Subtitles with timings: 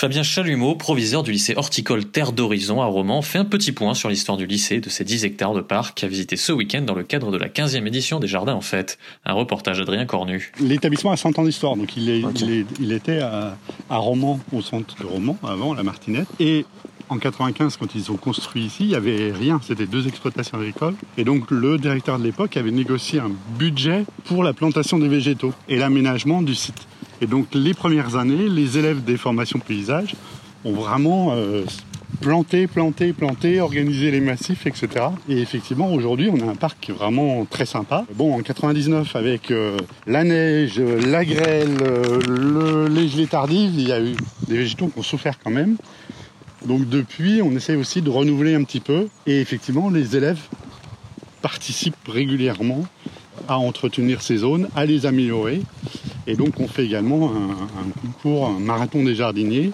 [0.00, 4.08] Fabien Chalumeau, proviseur du lycée horticole Terre d'Horizon à Romans, fait un petit point sur
[4.08, 6.94] l'histoire du lycée et de ses 10 hectares de parc à visiter ce week-end dans
[6.94, 8.96] le cadre de la 15e édition des Jardins en Fête.
[9.26, 10.52] Un reportage d'Adrien Cornu.
[10.58, 13.58] L'établissement a 100 ans d'histoire, donc il, est, il, est, il était à,
[13.90, 16.28] à Romans, au centre de Romans, avant, la Martinette.
[16.40, 16.64] Et
[17.10, 20.94] en 95, quand ils ont construit ici, il n'y avait rien, c'était deux exploitations agricoles.
[21.18, 25.52] Et donc le directeur de l'époque avait négocié un budget pour la plantation des végétaux
[25.68, 26.86] et l'aménagement du site.
[27.20, 30.14] Et donc les premières années, les élèves des formations paysage
[30.64, 31.64] ont vraiment euh,
[32.20, 35.06] planté, planté, planté, organisé les massifs, etc.
[35.28, 38.04] Et effectivement, aujourd'hui, on a un parc vraiment très sympa.
[38.14, 43.88] Bon, en 99, avec euh, la neige, la grêle, euh, le, les gelées tardives, il
[43.88, 44.14] y a eu
[44.48, 45.76] des végétaux qui ont souffert quand même.
[46.66, 49.08] Donc depuis, on essaye aussi de renouveler un petit peu.
[49.26, 50.40] Et effectivement, les élèves
[51.40, 52.84] participent régulièrement
[53.48, 55.62] à entretenir ces zones, à les améliorer.
[56.26, 59.72] Et donc on fait également un, un concours, un marathon des jardiniers,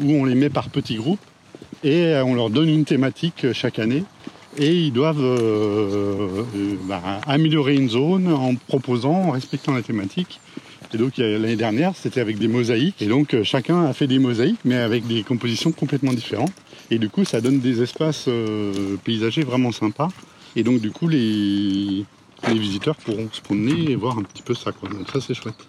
[0.00, 1.20] où on les met par petits groupes
[1.84, 4.04] et on leur donne une thématique chaque année.
[4.58, 10.40] Et ils doivent euh, euh, bah, améliorer une zone en proposant, en respectant la thématique.
[10.94, 13.02] Et donc l'année dernière, c'était avec des mosaïques.
[13.02, 16.54] Et donc chacun a fait des mosaïques, mais avec des compositions complètement différentes.
[16.90, 20.08] Et du coup, ça donne des espaces euh, paysagers vraiment sympas.
[20.54, 22.04] Et donc du coup, les,
[22.48, 24.72] les visiteurs pourront se promener et voir un petit peu ça.
[24.72, 24.88] Quoi.
[24.88, 25.68] Donc ça, c'est chouette.